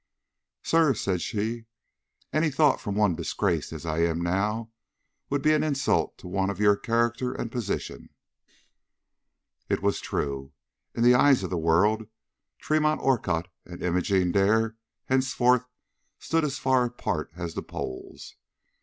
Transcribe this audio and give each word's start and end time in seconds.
"Sir," 0.63 0.95
said 0.95 1.21
she, 1.21 1.65
"any 2.33 2.49
thought 2.49 2.81
from 2.81 2.95
one 2.95 3.13
disgraced 3.15 3.71
as 3.71 3.85
I 3.85 3.99
am 3.99 4.19
now, 4.19 4.71
would 5.29 5.43
be 5.43 5.53
an 5.53 5.61
insult 5.61 6.17
to 6.17 6.27
one 6.27 6.49
of 6.49 6.59
your 6.59 6.75
character 6.75 7.33
and 7.33 7.51
position." 7.51 8.09
It 9.69 9.83
was 9.83 10.01
true. 10.01 10.53
In 10.95 11.03
the 11.03 11.13
eyes 11.13 11.43
of 11.43 11.51
the 11.51 11.55
world 11.59 12.07
Tremont 12.57 12.99
Orcutt 12.99 13.47
and 13.63 13.83
Imogene 13.83 14.31
Dare 14.31 14.75
henceforth 15.05 15.65
stood 16.17 16.43
as 16.43 16.57
far 16.57 16.83
apart 16.85 17.29
as 17.35 17.53
the 17.53 17.61
poles. 17.61 18.35